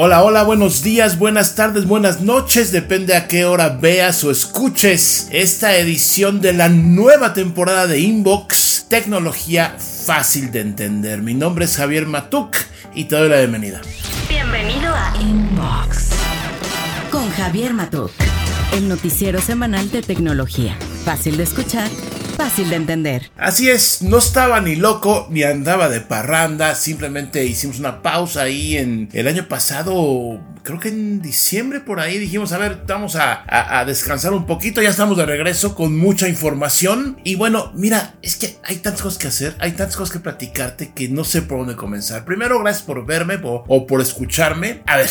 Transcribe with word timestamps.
Hola, 0.00 0.22
hola, 0.22 0.44
buenos 0.44 0.84
días, 0.84 1.18
buenas 1.18 1.56
tardes, 1.56 1.84
buenas 1.84 2.20
noches, 2.20 2.70
depende 2.70 3.16
a 3.16 3.26
qué 3.26 3.44
hora 3.44 3.68
veas 3.70 4.22
o 4.22 4.30
escuches 4.30 5.26
esta 5.32 5.76
edición 5.76 6.40
de 6.40 6.52
la 6.52 6.68
nueva 6.68 7.32
temporada 7.32 7.88
de 7.88 7.98
Inbox, 7.98 8.86
tecnología 8.88 9.74
fácil 9.76 10.52
de 10.52 10.60
entender. 10.60 11.20
Mi 11.20 11.34
nombre 11.34 11.64
es 11.64 11.76
Javier 11.76 12.06
Matuk 12.06 12.58
y 12.94 13.06
te 13.06 13.16
doy 13.16 13.28
la 13.28 13.38
bienvenida. 13.38 13.80
Bienvenido 14.28 14.94
a 14.94 15.20
Inbox 15.20 16.10
con 17.10 17.28
Javier 17.32 17.74
Matuk, 17.74 18.12
el 18.74 18.88
noticiero 18.88 19.40
semanal 19.40 19.90
de 19.90 20.02
tecnología, 20.02 20.78
fácil 21.04 21.36
de 21.36 21.42
escuchar 21.42 21.90
fácil 22.38 22.70
de 22.70 22.76
entender. 22.76 23.32
Así 23.36 23.68
es, 23.68 24.00
no 24.00 24.18
estaba 24.18 24.60
ni 24.60 24.76
loco 24.76 25.26
ni 25.28 25.42
andaba 25.42 25.88
de 25.88 26.00
parranda, 26.00 26.76
simplemente 26.76 27.44
hicimos 27.44 27.80
una 27.80 28.00
pausa 28.00 28.42
ahí 28.42 28.76
en 28.76 29.08
el 29.12 29.26
año 29.26 29.48
pasado, 29.48 30.40
creo 30.62 30.78
que 30.78 30.90
en 30.90 31.20
diciembre 31.20 31.80
por 31.80 31.98
ahí 31.98 32.16
dijimos, 32.16 32.52
a 32.52 32.58
ver, 32.58 32.84
vamos 32.86 33.16
a, 33.16 33.84
descansar 33.86 34.32
un 34.34 34.46
poquito, 34.46 34.80
ya 34.80 34.90
estamos 34.90 35.16
de 35.16 35.26
regreso 35.26 35.74
con 35.74 35.98
mucha 35.98 36.28
información 36.28 37.20
y 37.24 37.34
bueno, 37.34 37.72
mira, 37.74 38.14
es 38.22 38.36
que 38.36 38.56
hay 38.62 38.76
tantas 38.76 39.02
cosas 39.02 39.18
que 39.18 39.26
hacer, 39.26 39.56
hay 39.58 39.72
tantas 39.72 39.96
cosas 39.96 40.12
que 40.12 40.20
platicarte 40.20 40.92
que 40.92 41.08
no 41.08 41.24
sé 41.24 41.42
por 41.42 41.58
dónde 41.58 41.74
comenzar. 41.74 42.24
Primero, 42.24 42.60
gracias 42.60 42.84
por 42.84 43.04
verme 43.04 43.40
o, 43.42 43.64
o 43.66 43.86
por 43.86 44.00
escucharme. 44.00 44.82
A 44.86 44.98
ver, 44.98 45.10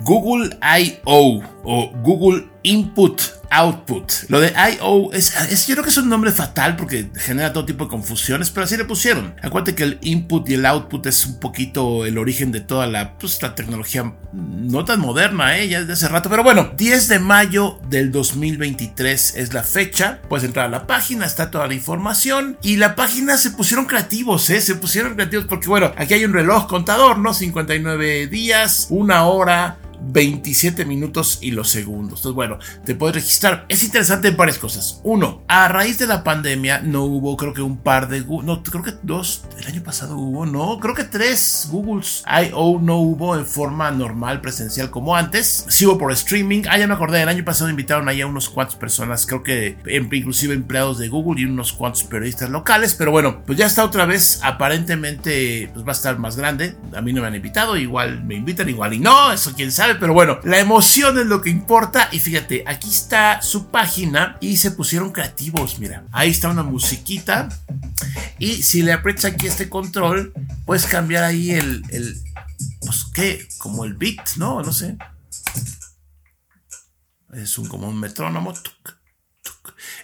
Google 0.00 0.58
I.O. 0.60 1.42
o 1.64 1.92
Google 2.02 2.48
Input 2.64 3.22
Output. 3.50 4.12
Lo 4.28 4.40
de 4.40 4.48
I.O. 4.48 5.12
Es, 5.12 5.34
es, 5.50 5.66
yo 5.66 5.74
creo 5.74 5.84
que 5.84 5.90
es 5.90 5.96
un 5.96 6.08
nombre 6.08 6.32
fatal 6.32 6.76
porque 6.76 7.10
genera 7.14 7.52
todo 7.52 7.64
tipo 7.64 7.84
de 7.84 7.90
confusiones, 7.90 8.50
pero 8.50 8.64
así 8.64 8.76
le 8.76 8.84
pusieron. 8.84 9.34
Acuérdate 9.42 9.74
que 9.74 9.84
el 9.84 9.98
input 10.02 10.48
y 10.48 10.54
el 10.54 10.66
output 10.66 11.06
es 11.06 11.26
un 11.26 11.38
poquito 11.38 12.06
el 12.06 12.18
origen 12.18 12.52
de 12.52 12.60
toda 12.60 12.86
la, 12.86 13.18
pues, 13.18 13.40
la 13.42 13.54
tecnología 13.54 14.12
no 14.32 14.84
tan 14.84 15.00
moderna, 15.00 15.58
¿eh? 15.58 15.68
ya 15.68 15.80
desde 15.80 15.92
hace 15.94 16.08
rato. 16.08 16.28
Pero 16.28 16.42
bueno, 16.42 16.72
10 16.76 17.08
de 17.08 17.18
mayo 17.18 17.78
del 17.88 18.12
2023 18.12 19.36
es 19.36 19.52
la 19.54 19.62
fecha. 19.62 20.20
Puedes 20.28 20.44
entrar 20.44 20.66
a 20.66 20.70
la 20.70 20.86
página, 20.86 21.26
está 21.26 21.50
toda 21.50 21.66
la 21.66 21.74
información. 21.74 22.58
Y 22.62 22.76
la 22.76 22.94
página 22.94 23.36
se 23.36 23.50
pusieron 23.50 23.86
creativos, 23.86 24.50
¿eh? 24.50 24.60
Se 24.60 24.74
pusieron 24.74 25.14
creativos 25.14 25.46
porque, 25.46 25.68
bueno, 25.68 25.92
aquí 25.96 26.14
hay 26.14 26.24
un 26.24 26.32
reloj 26.32 26.66
contador, 26.66 27.18
¿no? 27.18 27.34
59 27.34 28.26
días, 28.26 28.86
una 28.90 29.24
hora, 29.24 29.78
27 30.00 30.84
minutos 30.84 31.38
y 31.40 31.50
los 31.50 31.70
segundos. 31.70 32.20
Entonces, 32.20 32.34
bueno, 32.34 32.58
te 32.84 32.94
puedes 32.94 33.16
registrar. 33.16 33.66
Es 33.68 33.82
interesante 33.82 34.28
en 34.28 34.36
varias 34.36 34.58
cosas. 34.58 35.00
Uno, 35.04 35.42
a 35.48 35.68
raíz 35.68 35.98
de 35.98 36.06
la 36.06 36.24
pandemia 36.24 36.80
no 36.80 37.04
hubo, 37.04 37.36
creo 37.36 37.52
que 37.52 37.62
un 37.62 37.78
par 37.78 38.08
de, 38.08 38.20
no, 38.20 38.62
creo 38.62 38.82
que 38.82 38.92
dos, 39.02 39.44
el 39.58 39.66
año 39.66 39.82
pasado 39.82 40.16
hubo, 40.16 40.46
no, 40.46 40.78
creo 40.80 40.94
que 40.94 41.04
tres 41.04 41.68
Google's 41.70 42.24
I.O. 42.26 42.80
no 42.80 42.96
hubo 42.96 43.36
en 43.36 43.46
forma 43.46 43.90
normal, 43.90 44.40
presencial 44.40 44.90
como 44.90 45.16
antes. 45.16 45.66
Sí 45.68 45.86
hubo 45.86 45.98
por 45.98 46.12
streaming. 46.12 46.62
Ah, 46.68 46.78
ya 46.78 46.86
me 46.86 46.94
acordé, 46.94 47.22
el 47.22 47.28
año 47.28 47.44
pasado 47.44 47.70
invitaron 47.70 48.08
ahí 48.08 48.20
a 48.20 48.26
unos 48.26 48.48
cuantos 48.48 48.76
personas, 48.76 49.26
creo 49.26 49.42
que 49.42 49.76
inclusive 49.86 50.54
empleados 50.54 50.98
de 50.98 51.08
Google 51.08 51.40
y 51.40 51.44
unos 51.44 51.72
cuantos 51.72 52.04
periodistas 52.04 52.50
locales, 52.50 52.94
pero 52.94 53.10
bueno, 53.10 53.42
pues 53.46 53.58
ya 53.58 53.66
está 53.66 53.84
otra 53.84 54.06
vez, 54.06 54.40
aparentemente, 54.42 55.70
pues 55.72 55.84
va 55.84 55.90
a 55.90 55.92
estar 55.92 56.18
más 56.18 56.36
grande. 56.36 56.76
A 56.94 57.00
mí 57.00 57.12
no 57.12 57.20
me 57.20 57.28
han 57.28 57.34
invitado, 57.34 57.76
igual 57.76 58.24
me 58.24 58.34
invitan, 58.34 58.68
igual 58.68 58.94
y 58.94 58.98
no, 58.98 59.32
eso 59.32 59.52
quién 59.54 59.72
sabe 59.72 59.85
pero 59.94 60.12
bueno, 60.12 60.40
la 60.44 60.58
emoción 60.58 61.18
es 61.18 61.26
lo 61.26 61.40
que 61.40 61.50
importa. 61.50 62.08
Y 62.12 62.20
fíjate, 62.20 62.64
aquí 62.66 62.90
está 62.90 63.40
su 63.42 63.70
página 63.70 64.36
y 64.40 64.56
se 64.56 64.72
pusieron 64.72 65.12
creativos, 65.12 65.78
mira. 65.78 66.04
Ahí 66.12 66.30
está 66.30 66.48
una 66.48 66.62
musiquita. 66.62 67.48
Y 68.38 68.62
si 68.62 68.82
le 68.82 68.92
aprietas 68.92 69.26
aquí 69.26 69.46
este 69.46 69.68
control, 69.68 70.32
puedes 70.64 70.86
cambiar 70.86 71.24
ahí 71.24 71.52
el, 71.52 71.82
el 71.90 72.20
pues 72.80 73.04
qué, 73.12 73.48
como 73.58 73.84
el 73.84 73.94
beat, 73.94 74.36
¿no? 74.36 74.62
No 74.62 74.72
sé. 74.72 74.96
Es 77.32 77.58
un 77.58 77.68
como 77.68 77.88
un 77.88 78.00
metrónomo. 78.00 78.54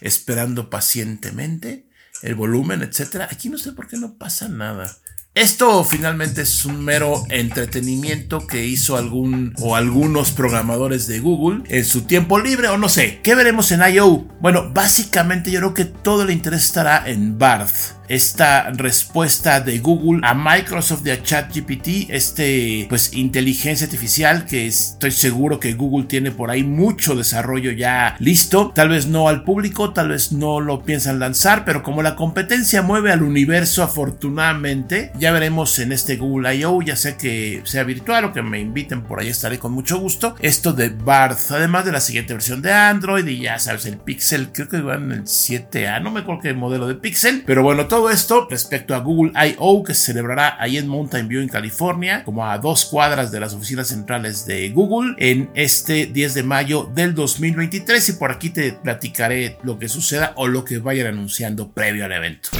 esperando 0.00 0.70
pacientemente 0.70 1.88
el 2.22 2.34
volumen, 2.34 2.82
etcétera. 2.82 3.28
Aquí 3.30 3.48
no 3.48 3.58
sé 3.58 3.72
por 3.72 3.88
qué 3.88 3.96
no 3.96 4.16
pasa 4.16 4.48
nada. 4.48 4.96
Esto 5.34 5.82
finalmente 5.82 6.42
es 6.42 6.66
un 6.66 6.84
mero 6.84 7.24
entretenimiento 7.30 8.46
que 8.46 8.66
hizo 8.66 8.98
algún 8.98 9.54
o 9.62 9.76
algunos 9.76 10.30
programadores 10.30 11.06
de 11.06 11.20
Google 11.20 11.62
en 11.68 11.86
su 11.86 12.02
tiempo 12.02 12.38
libre 12.38 12.68
o 12.68 12.76
no 12.76 12.90
sé. 12.90 13.20
¿Qué 13.22 13.34
veremos 13.34 13.72
en 13.72 13.80
I.O.? 13.80 14.26
Bueno, 14.40 14.70
básicamente 14.74 15.50
yo 15.50 15.60
creo 15.60 15.72
que 15.72 15.86
todo 15.86 16.24
el 16.24 16.32
interés 16.32 16.64
estará 16.64 17.08
en 17.08 17.38
Barth 17.38 18.02
esta 18.12 18.70
respuesta 18.70 19.60
de 19.60 19.78
Google 19.78 20.20
a 20.22 20.34
Microsoft 20.34 21.02
de 21.02 21.12
a 21.12 21.22
ChatGPT, 21.22 22.10
este 22.10 22.84
pues 22.90 23.14
inteligencia 23.14 23.86
artificial 23.86 24.44
que 24.44 24.66
estoy 24.66 25.12
seguro 25.12 25.58
que 25.58 25.72
Google 25.72 26.06
tiene 26.06 26.30
por 26.30 26.50
ahí 26.50 26.62
mucho 26.62 27.14
desarrollo 27.14 27.70
ya 27.72 28.16
listo, 28.18 28.70
tal 28.74 28.90
vez 28.90 29.06
no 29.06 29.28
al 29.28 29.44
público, 29.44 29.94
tal 29.94 30.10
vez 30.10 30.30
no 30.30 30.60
lo 30.60 30.82
piensan 30.82 31.20
lanzar, 31.20 31.64
pero 31.64 31.82
como 31.82 32.02
la 32.02 32.14
competencia 32.14 32.82
mueve 32.82 33.12
al 33.12 33.22
universo 33.22 33.82
afortunadamente, 33.82 35.12
ya 35.22 35.30
veremos 35.30 35.78
en 35.78 35.92
este 35.92 36.16
Google 36.16 36.52
I.O., 36.52 36.82
ya 36.82 36.96
sea 36.96 37.16
que 37.16 37.62
sea 37.62 37.84
virtual 37.84 38.24
o 38.24 38.32
que 38.32 38.42
me 38.42 38.58
inviten 38.58 39.04
por 39.04 39.20
ahí 39.20 39.28
estaré 39.28 39.56
con 39.56 39.70
mucho 39.70 40.00
gusto, 40.00 40.34
esto 40.40 40.72
de 40.72 40.88
Barth, 40.88 41.52
además 41.52 41.84
de 41.84 41.92
la 41.92 42.00
siguiente 42.00 42.32
versión 42.32 42.60
de 42.60 42.72
Android 42.72 43.24
y 43.28 43.42
ya 43.42 43.56
sabes 43.60 43.86
el 43.86 43.98
Pixel, 43.98 44.50
creo 44.50 44.68
que 44.68 44.80
van 44.80 45.04
en 45.04 45.12
el 45.12 45.22
7A, 45.22 46.02
no 46.02 46.10
me 46.10 46.20
acuerdo 46.20 46.42
qué 46.42 46.54
modelo 46.54 46.88
de 46.88 46.96
Pixel, 46.96 47.44
pero 47.46 47.62
bueno, 47.62 47.86
todo 47.86 48.10
esto 48.10 48.48
respecto 48.50 48.96
a 48.96 48.98
Google 48.98 49.30
I.O. 49.36 49.84
que 49.84 49.94
se 49.94 50.06
celebrará 50.06 50.56
ahí 50.58 50.76
en 50.76 50.88
Mountain 50.88 51.28
View 51.28 51.40
en 51.40 51.48
California, 51.48 52.24
como 52.24 52.44
a 52.44 52.58
dos 52.58 52.84
cuadras 52.86 53.30
de 53.30 53.38
las 53.38 53.54
oficinas 53.54 53.86
centrales 53.86 54.44
de 54.44 54.70
Google, 54.70 55.14
en 55.18 55.50
este 55.54 56.06
10 56.06 56.34
de 56.34 56.42
mayo 56.42 56.90
del 56.96 57.14
2023 57.14 58.08
y 58.08 58.12
por 58.14 58.32
aquí 58.32 58.50
te 58.50 58.72
platicaré 58.72 59.56
lo 59.62 59.78
que 59.78 59.88
suceda 59.88 60.32
o 60.34 60.48
lo 60.48 60.64
que 60.64 60.78
vayan 60.78 61.06
anunciando 61.06 61.70
previo 61.70 62.06
al 62.06 62.12
evento. 62.12 62.50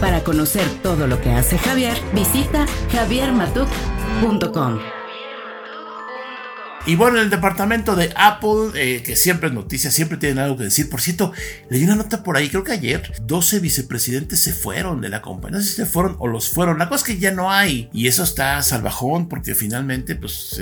Para 0.00 0.22
conocer 0.22 0.64
todo 0.82 1.06
lo 1.06 1.20
que 1.20 1.32
hace 1.32 1.58
Javier, 1.58 1.96
visita 2.14 2.66
javiermatuk.com. 2.92 4.97
Y 6.86 6.96
bueno, 6.96 7.20
el 7.20 7.28
departamento 7.28 7.96
de 7.96 8.12
Apple, 8.16 8.70
eh, 8.74 9.02
que 9.02 9.14
siempre 9.14 9.48
es 9.48 9.54
noticia, 9.54 9.90
siempre 9.90 10.16
tienen 10.16 10.38
algo 10.38 10.56
que 10.56 10.64
decir. 10.64 10.88
Por 10.88 11.00
cierto, 11.00 11.32
leí 11.68 11.84
una 11.84 11.96
nota 11.96 12.22
por 12.22 12.36
ahí, 12.36 12.48
creo 12.48 12.64
que 12.64 12.72
ayer, 12.72 13.12
12 13.22 13.60
vicepresidentes 13.60 14.40
se 14.40 14.52
fueron 14.52 15.00
de 15.00 15.10
la 15.10 15.20
compañía. 15.20 15.58
No 15.58 15.64
sé 15.64 15.70
si 15.70 15.76
se 15.76 15.86
fueron 15.86 16.16
o 16.18 16.28
los 16.28 16.48
fueron. 16.48 16.78
La 16.78 16.88
cosa 16.88 17.04
es 17.04 17.14
que 17.14 17.20
ya 17.20 17.30
no 17.30 17.50
hay. 17.50 17.90
Y 17.92 18.06
eso 18.06 18.22
está 18.22 18.62
salvajón 18.62 19.28
porque 19.28 19.54
finalmente 19.54 20.14
pues 20.14 20.58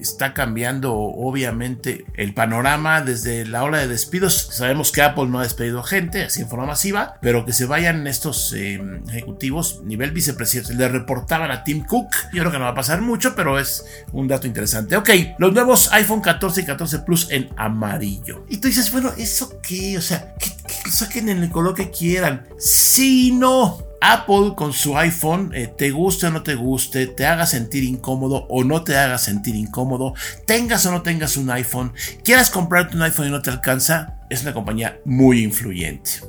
está 0.00 0.34
cambiando 0.34 0.94
obviamente 0.94 2.04
el 2.14 2.34
panorama 2.34 3.02
desde 3.02 3.44
la 3.44 3.64
ola 3.64 3.78
de 3.78 3.88
despidos. 3.88 4.48
Sabemos 4.52 4.92
que 4.92 5.02
Apple 5.02 5.26
no 5.26 5.40
ha 5.40 5.42
despedido 5.42 5.82
gente 5.82 6.24
así 6.24 6.42
en 6.42 6.48
forma 6.48 6.66
masiva, 6.66 7.18
pero 7.20 7.44
que 7.44 7.52
se 7.52 7.66
vayan 7.66 8.06
estos 8.06 8.52
eh, 8.52 8.80
ejecutivos 9.08 9.82
nivel 9.84 10.12
vicepresidente. 10.12 10.74
Le 10.74 10.88
reportaban 10.88 11.50
a 11.50 11.64
Tim 11.64 11.84
Cook. 11.84 12.08
Yo 12.32 12.40
creo 12.40 12.52
que 12.52 12.58
no 12.58 12.64
va 12.64 12.70
a 12.70 12.74
pasar 12.74 13.00
mucho, 13.00 13.34
pero 13.34 13.58
es 13.58 13.84
un 14.12 14.28
dato 14.28 14.46
interesante. 14.46 14.96
Ok, 14.96 15.10
los 15.48 15.54
nuevos 15.54 15.90
iPhone 15.92 16.20
14 16.20 16.60
y 16.60 16.64
14 16.64 16.98
Plus 16.98 17.28
en 17.30 17.48
amarillo. 17.56 18.44
Y 18.50 18.58
tú 18.58 18.68
dices, 18.68 18.92
bueno, 18.92 19.12
¿eso 19.16 19.58
qué? 19.62 19.96
O 19.96 20.02
sea, 20.02 20.34
que, 20.34 20.50
saquen 20.90 21.30
en 21.30 21.42
el 21.42 21.50
color 21.50 21.74
que 21.74 21.90
quieran. 21.90 22.46
Si 22.58 23.32
no. 23.32 23.82
Apple 24.00 24.52
con 24.54 24.72
su 24.72 24.96
iPhone, 24.96 25.50
eh, 25.52 25.66
te 25.66 25.90
guste 25.90 26.28
o 26.28 26.30
no 26.30 26.44
te 26.44 26.54
guste, 26.54 27.08
te 27.08 27.26
haga 27.26 27.46
sentir 27.46 27.82
incómodo 27.82 28.46
o 28.48 28.62
no 28.62 28.84
te 28.84 28.96
haga 28.96 29.18
sentir 29.18 29.56
incómodo, 29.56 30.14
tengas 30.46 30.86
o 30.86 30.92
no 30.92 31.02
tengas 31.02 31.36
un 31.36 31.50
iPhone, 31.50 31.92
quieras 32.22 32.48
comprarte 32.48 32.94
un 32.94 33.02
iPhone 33.02 33.26
y 33.26 33.30
no 33.30 33.42
te 33.42 33.50
alcanza, 33.50 34.20
es 34.30 34.42
una 34.42 34.54
compañía 34.54 35.00
muy 35.04 35.42
influyente 35.42 36.20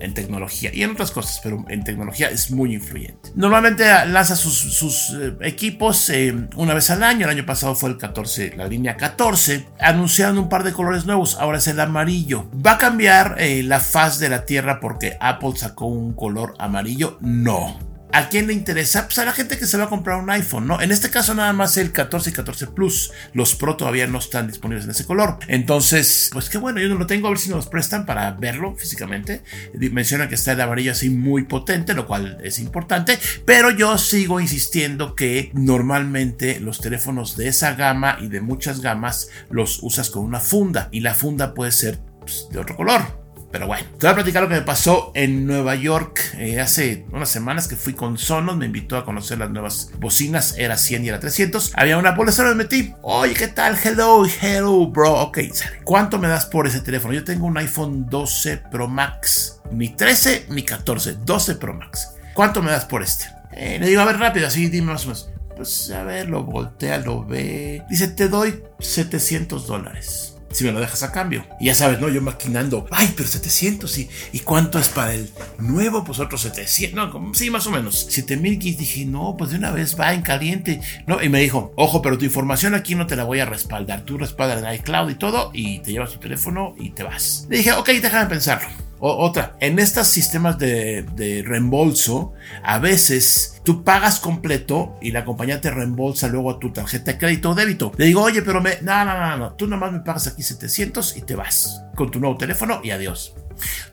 en 0.00 0.14
tecnología 0.14 0.70
y 0.72 0.82
en 0.82 0.90
otras 0.90 1.10
cosas, 1.10 1.40
pero 1.42 1.64
en 1.68 1.84
tecnología 1.84 2.28
es 2.28 2.50
muy 2.50 2.74
influyente. 2.74 3.30
Normalmente 3.34 3.84
lanza 4.06 4.36
sus, 4.36 5.10
eh, 5.10 5.36
equipos 5.42 6.10
eh, 6.10 6.34
una 6.56 6.74
vez 6.74 6.90
al 6.90 7.02
año. 7.02 7.24
El 7.26 7.36
año 7.36 7.46
pasado 7.46 7.74
fue 7.74 7.90
el 7.90 7.98
14, 7.98 8.54
la 8.56 8.66
línea 8.66 8.96
14. 8.96 9.66
Anunciaron 9.80 10.38
un 10.38 10.48
par 10.48 10.64
de 10.64 10.72
colores 10.72 11.06
nuevos. 11.06 11.36
Ahora 11.38 11.58
es 11.58 11.66
el 11.66 11.80
amarillo. 11.80 12.48
¿Va 12.54 12.72
a 12.72 12.78
cambiar 12.78 13.36
eh, 13.38 13.62
la 13.62 13.80
faz 13.80 14.18
de 14.18 14.28
la 14.28 14.44
Tierra 14.44 14.80
porque 14.80 15.16
Apple 15.20 15.52
sacó 15.56 15.86
un 15.86 16.12
color 16.14 16.54
amarillo? 16.58 17.18
No 17.20 17.93
¿A 18.14 18.28
quién 18.28 18.46
le 18.46 18.52
interesa? 18.52 19.06
Pues 19.06 19.18
a 19.18 19.24
la 19.24 19.32
gente 19.32 19.58
que 19.58 19.66
se 19.66 19.76
va 19.76 19.84
a 19.84 19.88
comprar 19.88 20.22
un 20.22 20.30
iPhone, 20.30 20.68
¿no? 20.68 20.80
En 20.80 20.92
este 20.92 21.10
caso 21.10 21.34
nada 21.34 21.52
más 21.52 21.76
el 21.78 21.90
14 21.90 22.30
y 22.30 22.32
14 22.32 22.68
Plus. 22.68 23.10
Los 23.32 23.56
Pro 23.56 23.76
todavía 23.76 24.06
no 24.06 24.18
están 24.18 24.46
disponibles 24.46 24.84
en 24.84 24.92
ese 24.92 25.04
color. 25.04 25.40
Entonces, 25.48 26.30
pues 26.32 26.48
qué 26.48 26.58
bueno, 26.58 26.78
yo 26.80 26.88
no 26.88 26.94
lo 26.94 27.08
tengo, 27.08 27.26
a 27.26 27.30
ver 27.30 27.40
si 27.40 27.50
nos 27.50 27.66
prestan 27.66 28.06
para 28.06 28.30
verlo 28.30 28.76
físicamente. 28.76 29.42
Menciona 29.90 30.28
que 30.28 30.36
está 30.36 30.52
el 30.52 30.60
amarillo 30.60 30.92
así 30.92 31.10
muy 31.10 31.42
potente, 31.42 31.92
lo 31.92 32.06
cual 32.06 32.38
es 32.44 32.60
importante. 32.60 33.18
Pero 33.44 33.70
yo 33.70 33.98
sigo 33.98 34.38
insistiendo 34.38 35.16
que 35.16 35.50
normalmente 35.52 36.60
los 36.60 36.80
teléfonos 36.80 37.36
de 37.36 37.48
esa 37.48 37.74
gama 37.74 38.18
y 38.20 38.28
de 38.28 38.40
muchas 38.40 38.80
gamas 38.80 39.28
los 39.50 39.82
usas 39.82 40.10
con 40.10 40.22
una 40.22 40.38
funda. 40.38 40.88
Y 40.92 41.00
la 41.00 41.14
funda 41.14 41.52
puede 41.52 41.72
ser 41.72 41.98
pues, 42.20 42.46
de 42.52 42.60
otro 42.60 42.76
color 42.76 43.23
Pero 43.54 43.68
bueno, 43.68 43.86
te 44.00 44.06
voy 44.08 44.10
a 44.10 44.14
platicar 44.16 44.42
lo 44.42 44.48
que 44.48 44.56
me 44.56 44.62
pasó 44.62 45.12
en 45.14 45.46
Nueva 45.46 45.76
York 45.76 46.20
eh, 46.38 46.58
hace 46.58 47.06
unas 47.12 47.28
semanas 47.28 47.68
que 47.68 47.76
fui 47.76 47.92
con 47.92 48.18
Sonos, 48.18 48.56
me 48.56 48.66
invitó 48.66 48.96
a 48.96 49.04
conocer 49.04 49.38
las 49.38 49.48
nuevas 49.48 49.92
bocinas, 50.00 50.56
era 50.58 50.76
100 50.76 51.04
y 51.04 51.08
era 51.08 51.20
300. 51.20 51.70
Había 51.76 51.96
una 51.96 52.16
bolsa, 52.16 52.42
me 52.42 52.56
metí. 52.56 52.92
Oye, 53.02 53.32
¿qué 53.34 53.46
tal? 53.46 53.78
Hello, 53.80 54.26
hello, 54.26 54.88
bro. 54.88 55.20
Ok, 55.20 55.38
¿cuánto 55.84 56.18
me 56.18 56.26
das 56.26 56.46
por 56.46 56.66
ese 56.66 56.80
teléfono? 56.80 57.14
Yo 57.14 57.22
tengo 57.22 57.46
un 57.46 57.56
iPhone 57.56 58.06
12 58.10 58.56
Pro 58.72 58.88
Max, 58.88 59.60
ni 59.70 59.90
13 59.90 60.46
ni 60.48 60.64
14, 60.64 61.18
12 61.24 61.54
Pro 61.54 61.74
Max. 61.74 62.08
¿Cuánto 62.34 62.60
me 62.60 62.72
das 62.72 62.86
por 62.86 63.04
este? 63.04 63.26
Eh, 63.52 63.78
le 63.78 63.86
digo, 63.86 64.00
a 64.00 64.04
ver, 64.04 64.18
rápido, 64.18 64.48
así, 64.48 64.68
dime 64.68 64.94
más 64.94 65.04
o 65.04 65.10
menos. 65.10 65.30
Pues 65.54 65.92
a 65.92 66.02
ver, 66.02 66.28
lo 66.28 66.42
voltea, 66.42 66.98
lo 66.98 67.24
ve. 67.24 67.84
Dice, 67.88 68.08
te 68.08 68.28
doy 68.28 68.64
700 68.80 69.68
dólares 69.68 70.33
si 70.54 70.64
me 70.64 70.72
lo 70.72 70.80
dejas 70.80 71.02
a 71.02 71.12
cambio. 71.12 71.44
Y 71.60 71.66
ya 71.66 71.74
sabes, 71.74 72.00
¿no? 72.00 72.08
Yo 72.08 72.22
maquinando, 72.22 72.86
ay, 72.90 73.12
pero 73.16 73.28
700 73.28 73.98
y, 73.98 74.08
¿y 74.32 74.40
cuánto 74.40 74.78
es 74.78 74.88
para 74.88 75.14
el 75.14 75.30
nuevo? 75.58 76.04
Pues 76.04 76.20
otros 76.20 76.42
700, 76.42 76.94
no, 76.94 77.34
sí, 77.34 77.50
más 77.50 77.66
o 77.66 77.70
menos. 77.70 78.06
7000 78.08 78.54
y 78.62 78.74
dije, 78.74 79.04
no, 79.04 79.36
pues 79.36 79.50
de 79.50 79.58
una 79.58 79.72
vez 79.72 79.98
va 79.98 80.14
en 80.14 80.22
caliente. 80.22 80.80
No, 81.06 81.22
y 81.22 81.28
me 81.28 81.40
dijo, 81.40 81.72
ojo, 81.76 82.00
pero 82.00 82.16
tu 82.16 82.24
información 82.24 82.74
aquí 82.74 82.94
no 82.94 83.06
te 83.06 83.16
la 83.16 83.24
voy 83.24 83.40
a 83.40 83.44
respaldar. 83.44 84.02
Tú 84.02 84.16
respaldas 84.16 84.62
en 84.62 84.74
iCloud 84.74 85.10
y 85.10 85.14
todo 85.16 85.50
y 85.52 85.80
te 85.80 85.92
llevas 85.92 86.12
tu 86.12 86.18
teléfono 86.18 86.74
y 86.78 86.90
te 86.90 87.02
vas. 87.02 87.46
Le 87.50 87.58
dije, 87.58 87.72
ok, 87.72 87.88
déjame 87.88 88.26
pensarlo 88.26 88.68
otra, 89.06 89.56
en 89.60 89.78
estos 89.78 90.08
sistemas 90.08 90.58
de, 90.58 91.42
reembolso, 91.46 92.32
a 92.62 92.78
veces 92.78 93.60
tú 93.64 93.84
pagas 93.84 94.18
completo 94.18 94.96
y 95.02 95.10
la 95.10 95.24
compañía 95.24 95.60
te 95.60 95.70
reembolsa 95.70 96.28
luego 96.28 96.50
a 96.50 96.58
tu 96.58 96.72
tarjeta 96.72 97.12
de 97.12 97.18
crédito 97.18 97.50
o 97.50 97.54
débito. 97.54 97.92
Le 97.96 98.06
digo, 98.06 98.22
oye, 98.22 98.42
pero 98.42 98.60
me, 98.60 98.78
no, 98.82 99.04
no, 99.04 99.18
no, 99.18 99.36
no, 99.36 99.52
tú 99.54 99.66
nomás 99.66 99.92
me 99.92 100.00
pagas 100.00 100.26
aquí 100.26 100.42
700 100.42 101.16
y 101.16 101.22
te 101.22 101.34
vas 101.36 101.82
con 101.94 102.10
tu 102.10 102.18
nuevo 102.18 102.36
teléfono 102.36 102.80
y 102.82 102.90
adiós. 102.90 103.34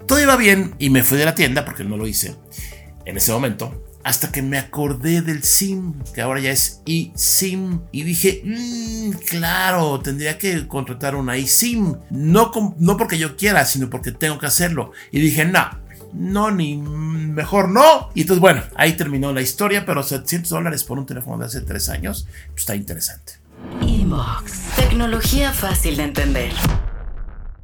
Todo 0.08 0.22
iba 0.22 0.36
bien 0.36 0.76
y 0.80 0.90
me 0.90 1.04
fui 1.04 1.18
de 1.18 1.26
la 1.26 1.36
tienda 1.36 1.66
porque 1.66 1.84
no 1.84 1.98
lo 1.98 2.08
hice 2.08 2.36
en 3.06 3.18
ese 3.18 3.32
momento 3.32 3.91
hasta 4.04 4.32
que 4.32 4.42
me 4.42 4.58
acordé 4.58 5.22
del 5.22 5.44
SIM, 5.44 5.94
que 6.14 6.22
ahora 6.22 6.40
ya 6.40 6.52
es 6.52 6.82
eSIM, 6.86 7.82
y 7.92 8.04
dije, 8.04 8.42
mmm, 8.44 9.12
claro, 9.30 10.00
tendría 10.00 10.38
que 10.38 10.68
contratar 10.68 11.16
una 11.16 11.36
eSIM, 11.36 11.96
no, 12.10 12.52
no 12.78 12.98
porque 12.98 13.18
yo 13.18 13.36
quiera, 13.36 13.66
sino 13.66 13.90
porque 13.90 14.12
tengo 14.12 14.40
que 14.40 14.48
hacerlo. 14.48 14.92
Y 15.12 15.20
dije, 15.20 15.46
no, 15.46 15.70
no, 16.14 16.52
ni 16.52 16.78
mejor 16.78 17.70
no. 17.70 18.10
Y 18.14 18.22
entonces, 18.22 18.42
bueno, 18.42 18.64
ahí 18.76 18.94
terminó 18.94 19.34
la 19.34 19.42
historia, 19.42 19.86
pero 19.86 20.04
700 20.04 20.50
dólares 20.50 20.84
por 20.84 21.00
un 21.00 21.06
teléfono 21.06 21.38
de 21.38 21.46
hace 21.46 21.62
3 21.62 21.90
años, 21.90 22.28
pues 22.50 22.62
está 22.62 22.76
interesante. 22.76 23.34
Inbox, 23.82 24.76
tecnología 24.76 25.54
fácil 25.54 25.98
de 25.98 26.04
entender. 26.04 26.52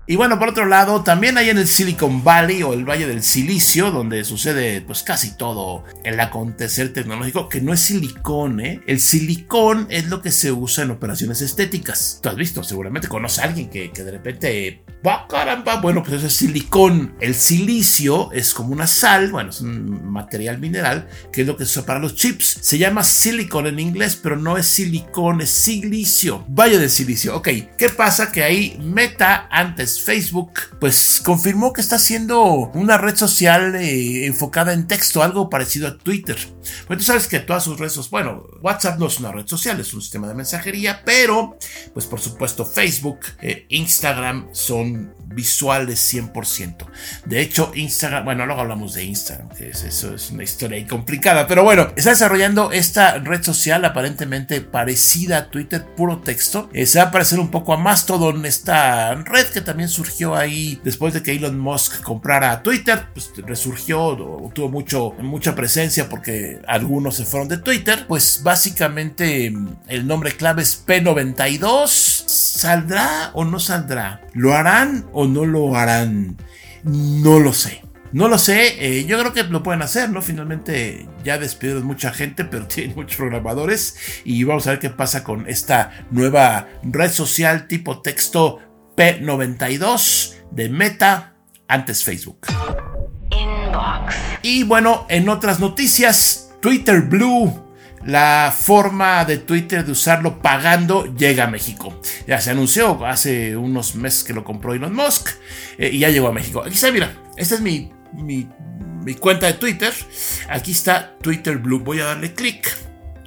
Y 0.09 0.15
bueno, 0.15 0.39
por 0.39 0.47
otro 0.47 0.65
lado, 0.65 1.03
también 1.03 1.37
hay 1.37 1.49
en 1.49 1.57
el 1.57 1.67
Silicon 1.67 2.23
Valley 2.23 2.63
o 2.63 2.71
el 2.71 2.85
Valle 2.85 3.07
del 3.07 3.23
Silicio, 3.23 3.91
donde 3.91 4.23
sucede 4.23 4.79
pues 4.79 5.03
casi 5.03 5.35
todo 5.35 5.83
el 6.05 6.17
acontecer 6.21 6.93
tecnológico, 6.93 7.49
que 7.49 7.59
no 7.59 7.73
es 7.73 7.81
silicón, 7.81 8.61
¿eh? 8.61 8.81
El 8.87 9.01
silicón 9.01 9.85
es 9.89 10.07
lo 10.07 10.21
que 10.21 10.31
se 10.31 10.53
usa 10.53 10.85
en 10.85 10.91
operaciones 10.91 11.41
estéticas. 11.41 12.19
Tú 12.23 12.29
has 12.29 12.37
visto, 12.37 12.63
seguramente 12.63 13.09
conoces 13.09 13.39
a 13.39 13.43
alguien 13.43 13.69
que, 13.69 13.91
que 13.91 14.03
de 14.05 14.11
repente, 14.11 14.81
¡va 15.05 15.27
caramba! 15.27 15.77
Bueno, 15.77 16.03
pues 16.03 16.17
eso 16.17 16.27
es 16.27 16.33
silicón. 16.33 17.15
El 17.19 17.35
silicio 17.35 18.31
es 18.31 18.53
como 18.53 18.73
una 18.73 18.87
sal, 18.87 19.31
bueno, 19.31 19.49
es 19.49 19.61
un 19.61 20.11
material 20.11 20.59
mineral, 20.59 21.07
que 21.31 21.41
es 21.41 21.47
lo 21.47 21.57
que 21.57 21.65
se 21.65 21.79
usa 21.79 21.85
para 21.85 21.99
los 21.99 22.15
chips. 22.15 22.59
Se 22.61 22.77
llama 22.77 23.03
silicon 23.03 23.67
en 23.67 23.79
inglés, 23.79 24.19
pero 24.21 24.35
no 24.35 24.57
es 24.57 24.67
silicón, 24.67 25.41
es 25.41 25.49
silicio. 25.49 26.45
Valle 26.49 26.77
del 26.77 26.89
Silicio, 26.89 27.35
ok. 27.35 27.47
¿Qué 27.77 27.89
pasa? 27.89 28.31
Que 28.31 28.43
ahí 28.43 28.77
Meta 28.81 29.47
antes 29.51 30.01
Facebook, 30.01 30.51
pues 30.79 31.21
confirmó 31.23 31.73
que 31.73 31.81
está 31.81 31.97
haciendo 31.97 32.71
una 32.73 32.97
red 32.97 33.15
social 33.15 33.75
eh, 33.75 34.25
enfocada 34.25 34.73
en 34.73 34.87
texto, 34.87 35.23
algo 35.23 35.49
parecido 35.49 35.87
a 35.87 35.97
Twitter. 35.97 36.37
Pues 36.87 36.99
tú 36.99 37.05
sabes 37.05 37.27
que 37.27 37.39
todas 37.39 37.63
sus 37.63 37.79
redes 37.79 37.93
sociales, 37.93 38.11
bueno, 38.11 38.43
WhatsApp 38.61 38.99
no 38.99 39.07
es 39.07 39.19
una 39.19 39.31
red 39.31 39.47
social, 39.47 39.79
es 39.79 39.93
un 39.93 40.01
sistema 40.01 40.27
de 40.27 40.33
mensajería, 40.33 41.01
pero 41.05 41.57
pues 41.93 42.05
por 42.05 42.19
supuesto 42.19 42.65
Facebook, 42.65 43.19
eh, 43.41 43.65
Instagram 43.69 44.49
son 44.51 44.86
visuales 45.37 46.13
100%. 46.13 46.87
De 47.25 47.41
hecho, 47.41 47.71
Instagram, 47.75 48.25
bueno, 48.25 48.45
luego 48.45 48.61
hablamos 48.61 48.93
de 48.95 49.03
Instagram, 49.03 49.49
que 49.49 49.69
es, 49.69 49.83
eso 49.83 50.15
es 50.15 50.31
una 50.31 50.43
historia 50.43 50.85
complicada, 50.87 51.47
pero 51.47 51.63
bueno, 51.63 51.91
está 51.95 52.09
desarrollando 52.09 52.71
esta 52.71 53.19
red 53.19 53.43
social 53.43 53.85
aparentemente 53.85 54.61
parecida 54.61 55.37
a 55.37 55.49
Twitter, 55.49 55.85
puro 55.95 56.19
texto. 56.19 56.69
Eh, 56.73 56.85
se 56.85 56.99
va 56.99 57.05
a 57.05 57.11
parecer 57.11 57.39
un 57.39 57.51
poco 57.51 57.73
a 57.73 57.77
Mastodon, 57.77 58.45
esta 58.45 59.13
red 59.13 59.45
que 59.47 59.61
también 59.61 59.89
surgió 59.89 60.35
ahí 60.35 60.81
después 60.83 61.13
de 61.13 61.21
que 61.21 61.33
Elon 61.33 61.59
Musk 61.59 62.01
comprara 62.01 62.63
Twitter, 62.63 63.07
pues 63.13 63.31
resurgió, 63.37 64.17
tuvo 64.53 64.69
mucho, 64.69 65.11
mucha 65.19 65.53
presencia 65.55 66.09
porque 66.09 66.59
algunos 66.67 67.15
se 67.15 67.25
fueron 67.25 67.47
de 67.47 67.57
Twitter, 67.57 68.05
pues 68.07 68.41
básicamente 68.43 69.53
el 69.87 70.07
nombre 70.07 70.35
clave 70.35 70.63
es 70.63 70.83
P92. 70.85 72.23
¿Saldrá 72.57 73.29
o 73.35 73.45
no 73.45 73.59
saldrá? 73.59 74.21
¿Lo 74.33 74.55
harán 74.55 75.05
o 75.13 75.27
no 75.27 75.45
lo 75.45 75.75
harán? 75.75 76.37
No 76.81 77.39
lo 77.39 77.53
sé. 77.53 77.83
No 78.13 78.29
lo 78.29 78.39
sé, 78.39 78.77
eh, 78.83 79.05
yo 79.05 79.19
creo 79.19 79.31
que 79.31 79.43
lo 79.43 79.61
pueden 79.61 79.83
hacer, 79.83 80.09
¿no? 80.09 80.23
Finalmente 80.23 81.07
ya 81.23 81.37
despidieron 81.37 81.85
mucha 81.85 82.11
gente, 82.11 82.45
pero 82.45 82.65
tienen 82.67 82.95
muchos 82.95 83.15
programadores 83.15 83.95
y 84.25 84.43
vamos 84.43 84.65
a 84.65 84.71
ver 84.71 84.79
qué 84.79 84.89
pasa 84.89 85.23
con 85.23 85.47
esta 85.47 86.03
nueva 86.09 86.67
red 86.81 87.11
social 87.11 87.67
tipo 87.67 88.01
texto 88.01 88.59
P92 88.95 90.33
de 90.49 90.69
Meta, 90.69 91.35
antes 91.67 92.03
Facebook. 92.03 92.47
Y 94.41 94.63
bueno, 94.63 95.05
en 95.09 95.29
otras 95.29 95.59
noticias, 95.59 96.55
Twitter 96.59 97.01
Blue 97.01 97.66
la 98.05 98.53
forma 98.57 99.25
de 99.25 99.37
Twitter 99.37 99.85
de 99.85 99.91
usarlo 99.91 100.41
pagando 100.41 101.05
llega 101.15 101.45
a 101.45 101.47
México. 101.47 101.99
Ya 102.27 102.39
se 102.39 102.51
anunció 102.51 103.05
hace 103.05 103.57
unos 103.57 103.95
meses 103.95 104.23
que 104.23 104.33
lo 104.33 104.43
compró 104.43 104.73
Elon 104.73 104.93
Musk 104.93 105.29
eh, 105.77 105.89
y 105.91 105.99
ya 105.99 106.09
llegó 106.09 106.27
a 106.27 106.33
México. 106.33 106.61
Aquí 106.61 106.75
está, 106.75 106.91
mira, 106.91 107.15
esta 107.35 107.55
es 107.55 107.61
mi, 107.61 107.91
mi, 108.13 108.47
mi 109.03 109.15
cuenta 109.15 109.47
de 109.47 109.53
Twitter. 109.53 109.93
Aquí 110.49 110.71
está 110.71 111.17
Twitter 111.21 111.57
Blue. 111.57 111.79
Voy 111.79 111.99
a 111.99 112.05
darle 112.05 112.33
clic. 112.33 112.75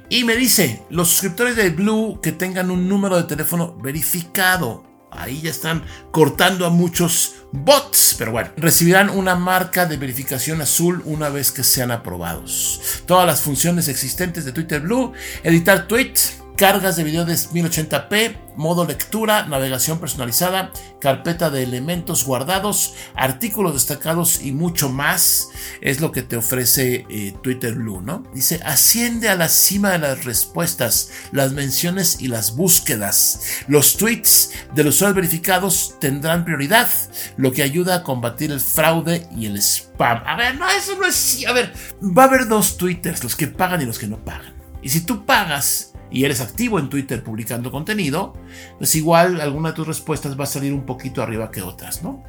Y 0.09 0.25
me 0.25 0.35
dice, 0.35 0.81
los 0.89 1.09
suscriptores 1.09 1.55
de 1.55 1.69
Blue 1.69 2.19
que 2.21 2.33
tengan 2.33 2.69
un 2.69 2.89
número 2.89 3.15
de 3.15 3.23
teléfono 3.23 3.77
verificado 3.77 4.90
Ahí 5.11 5.41
ya 5.41 5.49
están 5.49 5.83
cortando 6.11 6.65
a 6.65 6.69
muchos 6.69 7.35
bots, 7.51 8.15
pero 8.17 8.31
bueno, 8.31 8.49
recibirán 8.57 9.09
una 9.09 9.35
marca 9.35 9.85
de 9.85 9.97
verificación 9.97 10.61
azul 10.61 11.01
una 11.05 11.29
vez 11.29 11.51
que 11.51 11.63
sean 11.63 11.91
aprobados. 11.91 13.03
Todas 13.05 13.25
las 13.25 13.41
funciones 13.41 13.87
existentes 13.87 14.45
de 14.45 14.53
Twitter 14.53 14.81
Blue, 14.81 15.11
editar 15.43 15.87
tweets, 15.87 16.40
cargas 16.61 16.95
de 16.95 17.03
video 17.03 17.25
de 17.25 17.33
1080p, 17.33 18.35
modo 18.55 18.85
lectura, 18.85 19.47
navegación 19.47 19.97
personalizada, 19.97 20.71
carpeta 20.99 21.49
de 21.49 21.63
elementos 21.63 22.23
guardados, 22.23 22.93
artículos 23.15 23.73
destacados 23.73 24.43
y 24.43 24.51
mucho 24.51 24.87
más 24.89 25.49
es 25.81 26.01
lo 26.01 26.11
que 26.11 26.21
te 26.21 26.37
ofrece 26.37 27.07
eh, 27.09 27.33
Twitter 27.41 27.73
Blue, 27.73 28.03
¿no? 28.03 28.25
Dice, 28.35 28.59
asciende 28.63 29.27
a 29.27 29.35
la 29.35 29.49
cima 29.49 29.89
de 29.89 29.97
las 29.97 30.23
respuestas, 30.23 31.09
las 31.31 31.51
menciones 31.53 32.21
y 32.21 32.27
las 32.27 32.55
búsquedas. 32.55 33.63
Los 33.67 33.97
tweets 33.97 34.51
de 34.75 34.83
los 34.83 34.97
usuarios 34.97 35.15
verificados 35.15 35.95
tendrán 35.99 36.45
prioridad, 36.45 36.87
lo 37.37 37.51
que 37.53 37.63
ayuda 37.63 37.95
a 37.95 38.03
combatir 38.03 38.51
el 38.51 38.59
fraude 38.59 39.27
y 39.35 39.47
el 39.47 39.57
spam. 39.57 40.21
A 40.27 40.35
ver, 40.35 40.59
no, 40.59 40.69
eso 40.69 40.95
no 40.95 41.07
es... 41.07 41.43
A 41.47 41.53
ver, 41.53 41.73
va 42.03 42.25
a 42.25 42.27
haber 42.27 42.47
dos 42.47 42.77
Twitters, 42.77 43.23
los 43.23 43.35
que 43.35 43.47
pagan 43.47 43.81
y 43.81 43.85
los 43.85 43.97
que 43.97 44.05
no 44.05 44.23
pagan. 44.23 44.53
Y 44.83 44.89
si 44.89 45.01
tú 45.01 45.25
pagas 45.25 45.90
y 46.11 46.25
eres 46.25 46.41
activo 46.41 46.77
en 46.77 46.89
Twitter 46.89 47.23
publicando 47.23 47.71
contenido, 47.71 48.33
pues 48.77 48.95
igual 48.95 49.39
alguna 49.39 49.69
de 49.69 49.75
tus 49.75 49.87
respuestas 49.87 50.37
va 50.39 50.43
a 50.43 50.47
salir 50.47 50.73
un 50.73 50.85
poquito 50.85 51.23
arriba 51.23 51.51
que 51.51 51.61
otras, 51.61 52.03
¿no? 52.03 52.23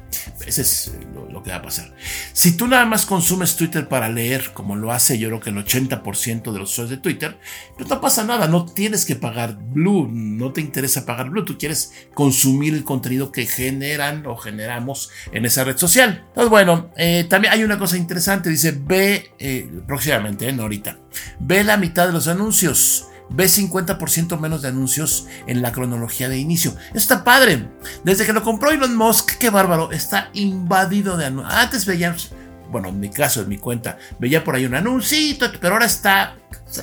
Ese 0.45 0.61
es 0.61 0.87
eh, 0.87 1.07
lo, 1.31 1.43
que 1.43 1.49
va 1.49 1.57
a 1.57 1.61
pasar. 1.61 1.93
Si 2.31 2.55
tú 2.55 2.67
nada 2.67 2.85
más 2.85 3.05
consumes 3.05 3.57
Twitter 3.57 3.89
para 3.89 4.07
leer, 4.07 4.51
como 4.53 4.75
lo 4.75 4.91
hace 4.91 5.19
yo 5.19 5.27
creo 5.27 5.39
que 5.41 5.49
el 5.49 5.57
80% 5.57 6.51
de 6.51 6.59
los 6.59 6.71
usuarios 6.71 6.91
de 6.91 6.97
Twitter, 6.97 7.37
pues 7.77 7.89
no 7.89 7.99
pasa 7.99 8.23
nada, 8.23 8.47
no 8.47 8.65
tienes 8.65 9.05
que 9.05 9.15
pagar 9.15 9.57
Blue, 9.57 10.07
no 10.09 10.53
te 10.53 10.61
interesa 10.61 11.05
pagar 11.05 11.29
Blue, 11.29 11.43
tú 11.43 11.57
quieres 11.57 11.93
consumir 12.13 12.73
el 12.73 12.85
contenido 12.85 13.31
que 13.31 13.45
generan 13.45 14.25
o 14.25 14.37
generamos 14.37 15.09
en 15.33 15.45
esa 15.45 15.65
red 15.65 15.77
social. 15.77 16.23
Entonces, 16.29 16.49
bueno, 16.49 16.91
eh, 16.95 17.25
también 17.29 17.53
hay 17.53 17.63
una 17.63 17.77
cosa 17.77 17.97
interesante, 17.97 18.49
dice, 18.49 18.71
ve 18.71 19.33
eh, 19.39 19.69
próximamente, 19.85 20.51
no 20.53 20.63
ahorita, 20.63 20.99
ve 21.39 21.63
la 21.63 21.75
mitad 21.75 22.07
de 22.07 22.13
los 22.13 22.27
anuncios 22.27 23.07
ve 23.33 23.45
50% 23.45 24.39
menos 24.39 24.61
de 24.61 24.69
anuncios 24.69 25.27
en 25.47 25.61
la 25.61 25.71
cronología 25.71 26.29
de 26.29 26.37
inicio. 26.37 26.75
Está 26.93 27.23
padre. 27.23 27.67
Desde 28.03 28.25
que 28.25 28.33
lo 28.33 28.43
compró 28.43 28.71
Elon 28.71 28.95
Musk, 28.95 29.37
qué 29.37 29.49
bárbaro, 29.49 29.91
está 29.91 30.29
invadido 30.33 31.17
de 31.17 31.25
anuncios. 31.25 31.53
Antes 31.53 31.85
veía, 31.85 32.15
bueno, 32.71 32.89
en 32.89 32.99
mi 32.99 33.09
caso, 33.09 33.41
en 33.41 33.49
mi 33.49 33.57
cuenta, 33.57 33.97
veía 34.19 34.43
por 34.43 34.55
ahí 34.55 34.65
un 34.65 34.75
anuncio, 34.75 35.17
pero 35.59 35.75
ahora 35.75 35.85
está 35.85 36.35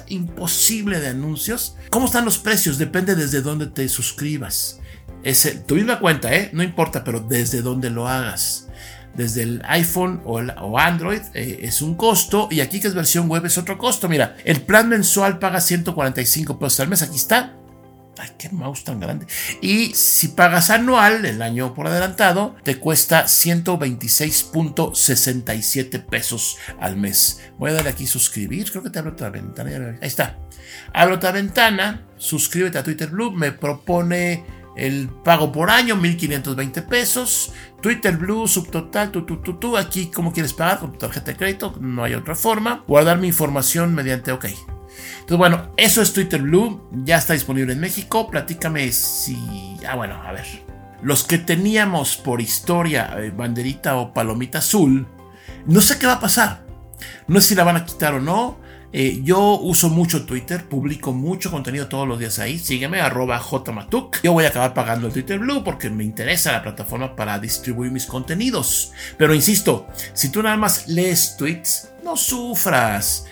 imposible 0.09 1.01
de 1.01 1.09
anuncios. 1.09 1.77
¿Cómo 1.91 2.07
están 2.07 2.25
los 2.25 2.39
precios? 2.39 2.79
Depende 2.79 3.15
desde 3.15 3.43
dónde 3.43 3.67
te 3.67 3.89
suscribas. 3.89 4.79
Es 5.23 5.67
tu 5.67 5.75
misma 5.75 5.99
cuenta, 5.99 6.35
¿eh? 6.35 6.51
No 6.53 6.63
importa, 6.63 7.05
pero 7.05 7.21
desde 7.21 7.61
dónde 7.63 7.91
lo 7.91 8.09
hagas. 8.09 8.69
Desde 9.15 9.43
el 9.43 9.63
iPhone 9.67 10.23
o, 10.25 10.79
Android 10.79 11.21
eh, 11.35 11.59
es 11.63 11.83
un 11.83 11.95
costo 11.95 12.49
y 12.51 12.61
aquí 12.61 12.81
que 12.81 12.89
es 12.89 12.95
versión 12.95 13.29
web 13.29 13.45
es 13.47 13.59
otro 13.59 13.79
costo. 13.79 14.09
Mira, 14.09 14.37
el 14.45 14.63
plan 14.63 14.89
mensual 14.89 15.39
paga 15.39 15.61
145 15.61 16.59
pesos 16.59 16.81
al 16.81 16.89
mes, 16.89 17.03
aquí 17.03 17.15
está. 17.17 17.55
Ay, 18.19 18.31
qué 18.39 18.49
mouse 18.51 18.83
tan 18.85 18.99
grande. 19.01 19.27
Y 19.63 19.95
si 19.95 20.29
pagas 20.29 20.69
anual, 20.69 21.25
el 21.25 21.41
año 21.41 21.73
por 21.75 21.87
adelantado, 21.87 22.55
te 22.63 22.77
cuesta 22.77 23.25
126.67 23.25 26.05
pesos 26.05 26.59
al 26.79 26.99
mes. 26.99 27.41
Voy 27.59 27.71
a 27.71 27.75
darle 27.75 27.89
aquí 27.91 28.07
suscribir. 28.07 28.71
Creo 28.71 28.83
que 28.83 28.91
te 28.91 28.99
abro 28.99 29.13
otra 29.13 29.31
ventana. 29.31 29.97
Ahí 30.03 30.09
está. 30.09 30.37
Abro 30.93 31.15
otra 31.15 31.33
ventana. 31.33 32.07
Suscríbete 32.19 32.77
a 32.77 32.83
Twitter 32.83 33.09
Blue. 33.09 33.31
Me 33.31 33.53
propone 33.53 34.60
el 34.77 35.09
pago 35.09 35.53
por 35.53 35.71
año, 35.71 35.97
1520 35.97 36.83
pesos. 36.83 37.53
Twitter 37.81 38.17
Blue, 38.17 38.47
subtotal, 38.47 39.11
tu, 39.11 39.23
tu, 39.23 39.39
tu, 39.39 39.55
tu. 39.55 39.77
Aquí, 39.77 40.07
¿cómo 40.07 40.33
quieres 40.33 40.53
pagar? 40.53 40.79
Con 40.79 40.93
tu 40.93 40.99
tarjeta 40.99 41.33
de 41.33 41.37
crédito. 41.37 41.75
No 41.81 42.05
hay 42.05 42.15
otra 42.15 42.35
forma. 42.35 42.85
Guardar 42.87 43.19
mi 43.19 43.29
información 43.29 43.95
mediante 43.95 44.33
OK. 44.33 44.47
Entonces, 44.47 45.39
bueno, 45.39 45.73
eso 45.77 46.03
es 46.03 46.13
Twitter 46.13 46.43
Blue. 46.43 46.89
Ya 46.93 47.17
está 47.17 47.33
disponible 47.33 47.73
en 47.73 47.81
México. 47.81 48.31
Platícame 48.31 48.91
si. 48.93 49.77
Ah, 49.89 49.97
bueno, 49.97 50.23
a 50.23 50.33
ver. 50.33 50.47
Los 51.03 51.25
que 51.25 51.39
teníamos 51.39 52.17
por 52.17 52.41
historia 52.41 53.15
eh, 53.19 53.31
banderita 53.31 53.97
o 53.97 54.13
palomita 54.13 54.59
azul, 54.59 55.07
no 55.67 55.81
sé 55.81 55.99
qué 55.99 56.07
va 56.07 56.15
a 56.15 56.21
pasar. 56.21 56.63
No 57.27 57.41
sé 57.41 57.49
si 57.49 57.55
la 57.55 57.65
van 57.65 57.77
a 57.77 57.85
quitar 57.87 58.15
o 58.15 58.21
no. 58.21 58.60
Eh, 58.93 59.21
yo 59.23 59.59
uso 59.61 59.89
mucho 59.89 60.27
Twitter, 60.27 60.69
publico 60.69 61.13
mucho 61.13 61.51
contenido 61.51 61.87
todos 61.87 62.09
los 62.09 62.19
días 62.19 62.39
ahí. 62.39 62.59
Sígueme, 62.59 63.01
arroba 63.01 63.39
jmatuk. 63.39 64.21
Yo 64.23 64.33
voy 64.33 64.45
a 64.45 64.49
acabar 64.49 64.75
pagando 64.75 65.07
el 65.07 65.13
Twitter 65.13 65.39
Blue 65.39 65.63
porque 65.63 65.91
me 65.91 66.05
interesa 66.05 66.53
la 66.53 66.63
plataforma 66.63 67.15
para 67.15 67.39
distribuir 67.39 67.93
mis 67.93 68.07
contenidos. 68.07 68.93
Pero 69.17 69.35
insisto, 69.35 69.87
si 70.13 70.31
tú 70.31 70.43
nada 70.43 70.57
más 70.57 70.89
lees 70.89 71.37
tweets, 71.37 71.91
no 72.03 72.17
sufras. 72.17 73.27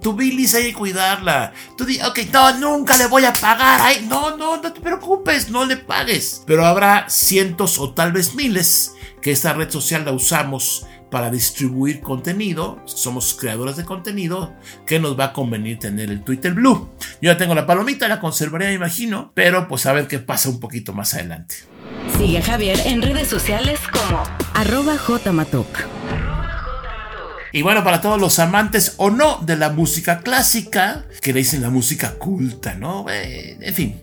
tu 0.00 0.14
bilis 0.14 0.54
hay 0.54 0.64
que 0.64 0.74
cuidarla. 0.74 1.52
Tú 1.76 1.84
di, 1.84 2.00
ok, 2.00 2.20
no, 2.32 2.58
nunca 2.58 2.96
le 2.96 3.06
voy 3.08 3.26
a 3.26 3.32
pagar. 3.32 3.80
Ay, 3.82 4.06
no, 4.08 4.36
no, 4.36 4.56
no 4.56 4.72
te 4.72 4.80
preocupes, 4.80 5.50
no 5.50 5.66
le 5.66 5.76
pagues. 5.76 6.42
Pero 6.46 6.64
habrá 6.64 7.10
cientos 7.10 7.78
o 7.78 7.92
tal 7.92 8.12
vez 8.12 8.34
miles 8.34 8.92
que 9.20 9.32
esta 9.32 9.52
red 9.52 9.70
social 9.70 10.04
la 10.04 10.12
usamos 10.12 10.86
para 11.14 11.30
distribuir 11.30 12.00
contenido, 12.00 12.82
somos 12.86 13.34
creadores 13.34 13.76
de 13.76 13.84
contenido, 13.84 14.52
que 14.84 14.98
nos 14.98 15.16
va 15.16 15.26
a 15.26 15.32
convenir 15.32 15.78
tener 15.78 16.10
el 16.10 16.24
Twitter 16.24 16.54
Blue. 16.54 16.90
Yo 17.22 17.30
ya 17.30 17.36
tengo 17.36 17.54
la 17.54 17.68
palomita, 17.68 18.08
la 18.08 18.18
conservaré, 18.18 18.66
me 18.66 18.72
imagino, 18.72 19.30
pero 19.32 19.68
pues 19.68 19.86
a 19.86 19.92
ver 19.92 20.08
qué 20.08 20.18
pasa 20.18 20.48
un 20.48 20.58
poquito 20.58 20.92
más 20.92 21.14
adelante. 21.14 21.54
Sigue 22.18 22.38
a 22.38 22.42
Javier 22.42 22.80
en 22.84 23.00
redes 23.00 23.28
sociales 23.28 23.78
como 23.92 24.24
arroba 24.54 24.98
jmatuk. 24.98 25.68
Y 27.54 27.62
bueno, 27.62 27.84
para 27.84 28.00
todos 28.00 28.20
los 28.20 28.40
amantes 28.40 28.94
o 28.96 29.10
no 29.10 29.38
de 29.38 29.54
la 29.54 29.70
música 29.70 30.22
clásica, 30.22 31.04
que 31.22 31.32
le 31.32 31.38
dicen 31.38 31.62
la 31.62 31.70
música 31.70 32.14
culta, 32.14 32.74
¿no? 32.74 33.06
Eh, 33.08 33.56
en 33.60 33.72
fin. 33.72 34.02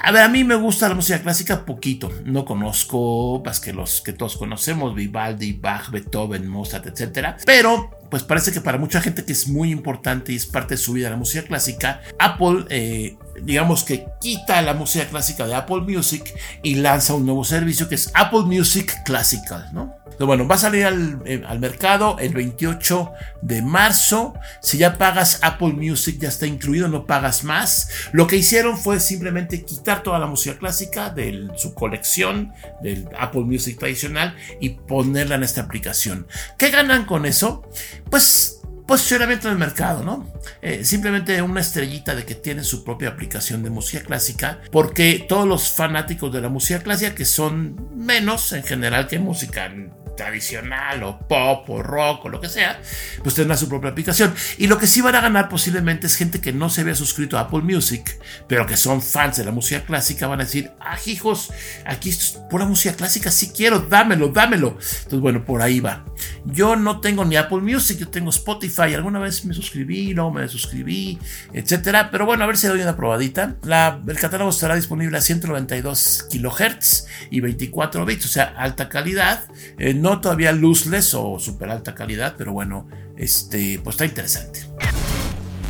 A 0.00 0.12
ver, 0.12 0.22
a 0.22 0.28
mí 0.28 0.44
me 0.44 0.54
gusta 0.54 0.88
la 0.88 0.94
música 0.94 1.20
clásica 1.20 1.64
poquito. 1.64 2.12
No 2.24 2.44
conozco, 2.44 3.42
pues 3.42 3.58
que 3.58 3.72
los 3.72 4.00
que 4.00 4.12
todos 4.12 4.36
conocemos, 4.36 4.94
Vivaldi, 4.94 5.54
Bach, 5.54 5.90
Beethoven, 5.90 6.46
Mozart, 6.46 6.86
etc. 6.86 7.30
Pero 7.44 7.90
pues 8.10 8.22
parece 8.22 8.52
que 8.52 8.60
para 8.60 8.78
mucha 8.78 9.00
gente 9.00 9.24
que 9.24 9.32
es 9.32 9.48
muy 9.48 9.72
importante 9.72 10.32
y 10.32 10.36
es 10.36 10.46
parte 10.46 10.74
de 10.74 10.78
su 10.78 10.92
vida 10.92 11.10
la 11.10 11.16
música 11.16 11.42
clásica, 11.42 12.00
Apple, 12.20 12.64
eh, 12.70 13.16
digamos 13.44 13.84
que 13.84 14.06
quita 14.20 14.60
la 14.62 14.74
música 14.74 15.06
clásica 15.06 15.46
de 15.46 15.54
Apple 15.54 15.82
Music 15.82 16.34
y 16.62 16.76
lanza 16.76 17.14
un 17.14 17.26
nuevo 17.26 17.44
servicio 17.44 17.88
que 17.88 17.94
es 17.94 18.10
Apple 18.14 18.42
Music 18.42 19.02
Classical, 19.04 19.68
¿no? 19.72 20.04
bueno, 20.20 20.46
va 20.46 20.54
a 20.54 20.58
salir 20.58 20.84
al, 20.84 21.22
eh, 21.24 21.42
al, 21.46 21.58
mercado 21.58 22.16
el 22.18 22.32
28 22.34 23.10
de 23.42 23.62
marzo. 23.62 24.34
Si 24.60 24.78
ya 24.78 24.96
pagas 24.96 25.40
Apple 25.42 25.72
Music, 25.72 26.18
ya 26.20 26.28
está 26.28 26.46
incluido, 26.46 26.88
no 26.88 27.06
pagas 27.06 27.44
más. 27.44 27.88
Lo 28.12 28.26
que 28.26 28.36
hicieron 28.36 28.78
fue 28.78 29.00
simplemente 29.00 29.64
quitar 29.64 30.02
toda 30.02 30.18
la 30.18 30.26
música 30.26 30.56
clásica 30.58 31.10
de 31.10 31.48
su 31.56 31.74
colección 31.74 32.52
del 32.82 33.08
Apple 33.18 33.42
Music 33.42 33.78
tradicional 33.78 34.36
y 34.60 34.70
ponerla 34.70 35.34
en 35.34 35.42
esta 35.42 35.62
aplicación. 35.62 36.26
¿Qué 36.58 36.70
ganan 36.70 37.06
con 37.06 37.26
eso? 37.26 37.62
Pues 38.10 38.53
posicionamiento 38.86 39.48
en 39.48 39.54
el 39.54 39.58
mercado, 39.58 40.04
¿no? 40.04 40.26
Eh, 40.60 40.84
simplemente 40.84 41.40
una 41.42 41.60
estrellita 41.60 42.14
de 42.14 42.24
que 42.24 42.34
tiene 42.34 42.64
su 42.64 42.84
propia 42.84 43.08
aplicación 43.08 43.62
de 43.62 43.70
música 43.70 44.02
clásica, 44.02 44.60
porque 44.70 45.24
todos 45.28 45.46
los 45.46 45.70
fanáticos 45.70 46.32
de 46.32 46.40
la 46.40 46.48
música 46.48 46.80
clásica, 46.80 47.14
que 47.14 47.24
son 47.24 47.90
menos 47.96 48.52
en 48.52 48.62
general 48.62 49.06
que 49.06 49.18
música 49.18 49.72
tradicional 50.16 51.02
o 51.02 51.18
pop 51.18 51.68
o 51.68 51.82
rock 51.82 52.26
o 52.26 52.28
lo 52.28 52.40
que 52.40 52.48
sea, 52.48 52.80
pues 53.22 53.34
tendrá 53.34 53.56
su 53.56 53.68
propia 53.68 53.90
aplicación. 53.90 54.34
Y 54.58 54.66
lo 54.66 54.78
que 54.78 54.86
sí 54.86 55.00
van 55.00 55.14
a 55.14 55.20
ganar 55.20 55.48
posiblemente 55.48 56.06
es 56.06 56.16
gente 56.16 56.40
que 56.40 56.52
no 56.52 56.70
se 56.70 56.82
había 56.82 56.94
suscrito 56.94 57.38
a 57.38 57.42
Apple 57.42 57.62
Music, 57.62 58.18
pero 58.48 58.66
que 58.66 58.76
son 58.76 59.02
fans 59.02 59.36
de 59.36 59.44
la 59.44 59.50
música 59.50 59.84
clásica, 59.84 60.26
van 60.26 60.40
a 60.40 60.44
decir, 60.44 60.72
ah, 60.80 60.98
hijos, 61.06 61.52
aquí 61.84 62.10
es 62.10 62.38
pura 62.50 62.66
música 62.66 62.94
clásica, 62.94 63.30
sí 63.30 63.52
quiero, 63.54 63.80
dámelo, 63.80 64.28
dámelo. 64.28 64.78
Entonces, 64.78 65.20
bueno, 65.20 65.44
por 65.44 65.62
ahí 65.62 65.80
va. 65.80 66.04
Yo 66.44 66.76
no 66.76 67.00
tengo 67.00 67.24
ni 67.24 67.36
Apple 67.36 67.60
Music, 67.60 67.98
yo 67.98 68.08
tengo 68.08 68.30
Spotify, 68.30 68.94
alguna 68.94 69.18
vez 69.18 69.44
me 69.44 69.54
suscribí, 69.54 70.14
no 70.14 70.30
me 70.30 70.48
suscribí, 70.48 71.18
etcétera, 71.52 72.10
pero 72.10 72.26
bueno, 72.26 72.44
a 72.44 72.46
ver 72.46 72.56
si 72.56 72.66
doy 72.66 72.80
una 72.80 72.96
probadita. 72.96 73.56
La, 73.62 74.00
el 74.06 74.18
catálogo 74.18 74.50
estará 74.50 74.74
disponible 74.76 75.16
a 75.16 75.20
192 75.20 76.28
kHz 76.30 77.06
y 77.30 77.40
24 77.40 78.04
bits, 78.04 78.26
o 78.26 78.28
sea, 78.28 78.54
alta 78.56 78.88
calidad. 78.88 79.44
Eh, 79.78 79.94
no 80.04 80.20
todavía 80.20 80.52
luzless 80.52 81.14
o 81.14 81.38
super 81.40 81.70
alta 81.70 81.94
calidad, 81.94 82.34
pero 82.36 82.52
bueno, 82.52 82.86
este, 83.16 83.80
pues 83.82 83.94
está 83.94 84.04
interesante. 84.04 84.60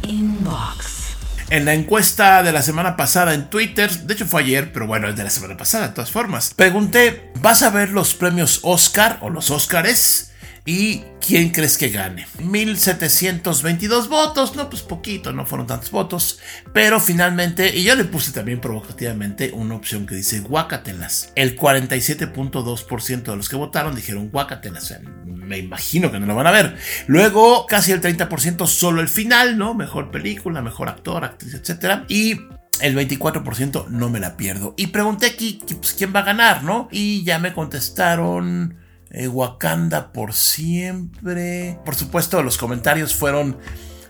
Inbox. 0.03 1.15
En 1.51 1.65
la 1.65 1.73
encuesta 1.73 2.43
de 2.43 2.51
la 2.51 2.61
semana 2.63 2.97
pasada 2.97 3.33
en 3.33 3.49
Twitter, 3.49 3.89
de 3.93 4.13
hecho 4.13 4.27
fue 4.27 4.43
ayer, 4.43 4.73
pero 4.73 4.89
bueno, 4.89 5.09
es 5.09 5.15
de 5.15 5.23
la 5.23 5.31
semana 5.31 5.57
pasada 5.57 5.87
de 5.87 5.95
todas 5.95 6.11
formas, 6.11 6.53
pregunté, 6.53 7.31
¿vas 7.43 7.63
a 7.63 7.71
ver 7.71 7.91
los 7.91 8.15
premios 8.15 8.59
Oscar 8.63 9.21
o 9.23 9.31
los 9.31 9.53
Oscars? 9.53 10.33
¿Y 10.67 11.03
quién 11.21 11.51
crees 11.51 11.77
que 11.77 11.91
gane? 11.91 12.27
1722 12.43 14.09
votos, 14.09 14.57
no, 14.57 14.71
pues 14.71 14.81
poquito, 14.81 15.31
no 15.31 15.45
fueron 15.45 15.67
tantos 15.67 15.91
votos, 15.91 16.39
pero 16.73 17.01
finalmente, 17.01 17.77
y 17.77 17.85
yo 17.85 17.95
le 17.95 18.05
puse 18.05 18.33
también 18.33 18.63
provocativamente 18.63 19.51
una 19.53 19.75
opción 19.75 20.07
que 20.07 20.15
dice 20.15 20.41
guacatelas. 20.41 21.33
El 21.35 21.55
47.2% 21.55 23.23
de 23.25 23.37
los 23.37 23.51
que 23.51 23.57
votaron 23.57 23.95
dijeron 23.95 24.31
guacatelas, 24.31 24.95
me 25.27 25.59
imagino 25.59 26.11
que 26.11 26.19
no 26.19 26.25
lo 26.25 26.35
van 26.35 26.47
a 26.47 26.51
ver. 26.53 26.79
Luego, 27.09 27.67
casi 27.67 27.93
el 27.93 28.01
30% 28.01 28.67
solo 28.67 29.03
el 29.03 29.09
final, 29.09 29.59
¿no? 29.59 29.75
Mejor 29.75 30.11
película, 30.11 30.63
mejor 30.63 30.89
actor, 30.89 31.25
actriz, 31.25 31.53
etc. 31.53 32.05
Y 32.09 32.41
el 32.81 32.97
24% 32.97 33.89
no 33.89 34.09
me 34.09 34.19
la 34.19 34.39
pierdo. 34.39 34.73
Y 34.79 34.87
pregunté 34.87 35.27
aquí 35.27 35.61
pues, 35.67 35.93
quién 35.93 36.15
va 36.15 36.21
a 36.21 36.25
ganar, 36.25 36.63
¿no? 36.63 36.89
Y 36.91 37.23
ya 37.23 37.39
me 37.39 37.53
contestaron 37.53 38.83
eh, 39.15 39.29
Wakanda 39.29 40.13
por 40.13 40.35
siempre. 40.35 41.79
Por 41.85 41.95
supuesto, 41.95 42.43
los 42.43 42.59
comentarios 42.59 43.15
fueron 43.15 43.57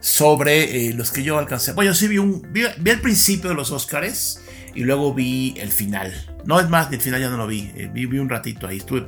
sobre 0.01 0.89
eh, 0.89 0.95
los 0.95 1.11
que 1.11 1.23
yo 1.23 1.39
alcancé. 1.39 1.73
Bueno, 1.73 1.91
yo 1.91 1.95
sí 1.95 2.09
vi, 2.09 2.19
un, 2.19 2.43
vi, 2.51 2.63
el 2.63 3.01
principio 3.01 3.51
de 3.51 3.55
los 3.55 3.71
Oscars 3.71 4.41
y 4.75 4.81
luego 4.81 5.13
vi 5.13 5.55
el 5.59 5.71
final. 5.71 6.13
No 6.47 6.59
es 6.59 6.69
más, 6.69 6.91
el 6.93 7.01
final 7.01 7.21
ya 7.21 7.29
no 7.29 7.37
lo 7.37 7.47
vi. 7.47 7.71
Eh, 7.77 7.91
vi, 7.93 8.07
un 8.19 8.29
ratito 8.29 8.67
ahí. 8.67 8.79
Estuve 8.79 9.07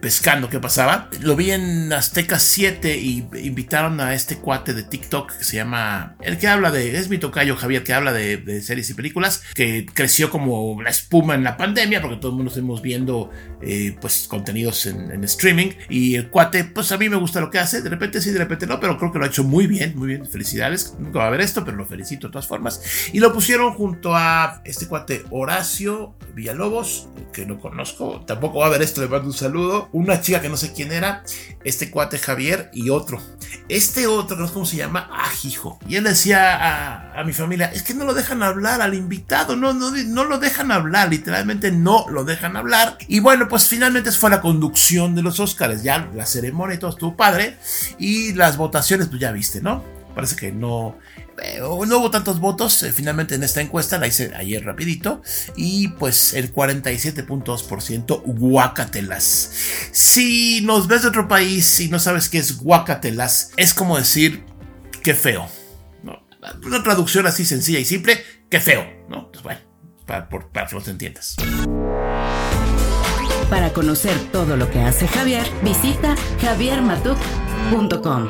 pescando 0.00 0.48
qué 0.48 0.58
pasaba. 0.58 1.08
Lo 1.20 1.36
vi 1.36 1.50
en 1.50 1.92
Azteca 1.92 2.38
7 2.38 2.96
y 2.96 3.28
invitaron 3.42 4.00
a 4.00 4.14
este 4.14 4.38
cuate 4.38 4.74
de 4.74 4.82
TikTok 4.82 5.38
que 5.38 5.44
se 5.44 5.56
llama, 5.56 6.16
el 6.20 6.38
que 6.38 6.48
habla 6.48 6.70
de, 6.70 6.96
es 6.96 7.08
mi 7.08 7.18
tocayo 7.18 7.56
Javier, 7.56 7.84
que 7.84 7.92
habla 7.92 8.12
de, 8.12 8.60
series 8.62 8.90
y 8.90 8.94
películas, 8.94 9.42
que 9.54 9.86
creció 9.86 10.30
como 10.30 10.80
la 10.82 10.90
espuma 10.90 11.34
en 11.34 11.44
la 11.44 11.56
pandemia, 11.56 12.00
porque 12.00 12.16
todo 12.16 12.30
el 12.30 12.36
mundo 12.36 12.50
estamos 12.50 12.82
viendo 12.82 13.30
eh, 13.62 13.96
pues 14.00 14.26
contenidos 14.28 14.86
en, 14.86 15.24
streaming. 15.24 15.70
Y 15.88 16.14
el 16.14 16.30
cuate, 16.30 16.64
pues 16.64 16.92
a 16.92 16.98
mí 16.98 17.08
me 17.08 17.16
gusta 17.16 17.40
lo 17.40 17.50
que 17.50 17.58
hace, 17.58 17.82
de 17.82 17.88
repente 17.88 18.20
sí, 18.20 18.30
de 18.30 18.38
repente 18.38 18.66
no, 18.66 18.80
pero 18.80 18.98
creo 18.98 19.12
que 19.12 19.18
lo 19.18 19.24
ha 19.24 19.28
hecho 19.28 19.44
muy 19.44 19.66
bien, 19.66 19.94
muy 19.96 20.08
bien, 20.08 20.26
felicidades. 20.26 20.94
Nunca 20.98 21.20
va 21.20 21.26
a 21.26 21.30
ver 21.30 21.40
esto, 21.40 21.64
pero 21.64 21.76
lo 21.76 21.86
felicito 21.86 22.28
de 22.28 22.32
todas 22.32 22.46
formas. 22.46 23.10
Y 23.12 23.20
lo 23.20 23.32
pusieron 23.32 23.72
junto 23.74 24.14
a 24.14 24.62
este 24.64 24.86
cuate 24.86 25.24
Horacio 25.30 26.14
Villalobos, 26.34 27.08
que 27.32 27.46
no 27.46 27.58
conozco, 27.58 28.24
tampoco 28.26 28.60
va 28.60 28.66
a 28.66 28.70
ver 28.70 28.82
esto, 28.82 29.00
le 29.00 29.08
mando 29.08 29.28
un 29.28 29.34
saludo. 29.36 29.88
Una 29.92 30.20
chica 30.20 30.40
que 30.40 30.48
no 30.48 30.56
sé 30.56 30.72
quién 30.72 30.92
era, 30.92 31.22
este 31.64 31.90
cuate 31.90 32.18
Javier 32.18 32.70
y 32.72 32.90
otro. 32.90 33.20
Este 33.68 34.06
otro, 34.06 34.36
no 34.36 34.46
sé 34.46 34.52
cómo 34.52 34.66
se 34.66 34.76
llama, 34.76 35.10
Ajijo. 35.12 35.78
Y 35.88 35.96
él 35.96 36.04
decía 36.04 37.18
a, 37.18 37.24
mi 37.24 37.32
familia, 37.32 37.70
es 37.72 37.82
que 37.82 37.94
no 37.94 38.04
lo 38.04 38.14
dejan 38.14 38.42
hablar 38.42 38.80
al 38.80 38.94
invitado, 38.94 39.56
no, 39.56 39.72
no, 39.72 39.90
no 39.90 40.24
lo 40.24 40.38
dejan 40.38 40.70
hablar, 40.70 41.08
literalmente 41.10 41.70
no 41.72 42.06
lo 42.08 42.24
dejan 42.24 42.56
hablar. 42.56 42.98
Y 43.08 43.20
bueno, 43.20 43.48
pues 43.48 43.68
finalmente 43.68 44.12
fue 44.12 44.30
la 44.30 44.40
conducción 44.40 45.14
de 45.14 45.22
los 45.22 45.40
Oscars, 45.40 45.82
ya 45.82 46.08
la 46.14 46.26
ceremonia 46.26 46.76
y 46.76 46.78
todo 46.78 46.90
estuvo 46.90 47.16
padre. 47.16 47.56
Y 47.98 48.32
las 48.34 48.56
votaciones, 48.56 49.08
pues 49.08 49.20
ya 49.20 49.32
viste, 49.32 49.60
¿no? 49.60 49.84
Parece 50.14 50.36
que 50.36 50.52
no 50.52 50.96
no 51.86 51.98
hubo 51.98 52.10
tantos 52.10 52.40
votos 52.40 52.82
eh, 52.82 52.92
finalmente 52.92 53.34
en 53.34 53.42
esta 53.42 53.60
encuesta, 53.60 53.98
la 53.98 54.06
hice 54.06 54.32
ayer 54.34 54.64
rapidito, 54.64 55.22
y 55.56 55.88
pues 55.88 56.34
el 56.34 56.52
47.2% 56.52 58.22
guacatelas. 58.24 59.52
Si 59.92 60.60
nos 60.62 60.88
ves 60.88 61.02
de 61.02 61.08
otro 61.08 61.28
país 61.28 61.80
y 61.80 61.88
no 61.88 61.98
sabes 61.98 62.28
qué 62.28 62.38
es 62.38 62.58
guacatelas, 62.58 63.52
es 63.56 63.74
como 63.74 63.96
decir, 63.96 64.44
qué 65.02 65.14
feo. 65.14 65.48
Una 66.64 66.82
traducción 66.82 67.26
así 67.26 67.44
sencilla 67.44 67.80
y 67.80 67.84
simple, 67.84 68.22
qué 68.48 68.60
feo, 68.60 68.86
¿no? 69.08 69.32
Pues 69.32 69.58
para, 70.06 70.28
para 70.28 70.66
que 70.66 70.74
nos 70.76 70.86
entiendas. 70.88 71.36
Para 73.50 73.72
conocer 73.72 74.16
todo 74.32 74.56
lo 74.56 74.70
que 74.70 74.80
hace 74.80 75.08
Javier, 75.08 75.46
visita 75.62 76.14
javiermatuk.com. 76.40 78.28